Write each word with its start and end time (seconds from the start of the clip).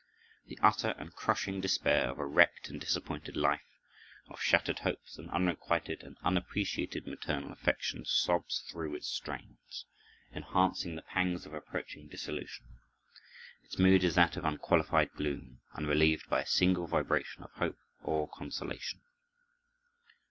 The 0.47 0.57
utter 0.63 0.95
and 0.97 1.13
crushing 1.15 1.61
despair 1.61 2.09
of 2.09 2.17
a 2.17 2.25
wrecked 2.25 2.71
and 2.71 2.81
disappointed 2.81 3.35
life, 3.37 3.61
of 4.29 4.41
shattered 4.41 4.79
hopes 4.79 5.19
and 5.19 5.29
unrequited 5.29 6.01
and 6.01 6.17
unappreciated 6.23 7.05
maternal 7.05 7.51
affection, 7.51 8.03
sobs 8.05 8.61
through 8.71 8.95
its 8.95 9.07
strains, 9.07 9.85
enhancing 10.33 10.95
the 10.95 11.03
pangs 11.03 11.45
of 11.45 11.53
approaching 11.53 12.07
dissolution. 12.07 12.65
Its 13.63 13.77
mood 13.77 14.03
is 14.03 14.15
that 14.15 14.35
of 14.37 14.43
unqualified 14.43 15.11
gloom, 15.11 15.59
unrelieved 15.75 16.27
by 16.27 16.41
a 16.41 16.47
single 16.47 16.87
vibration 16.87 17.43
of 17.43 17.51
hope 17.53 17.77
or 18.01 18.27
consolation. 18.27 19.01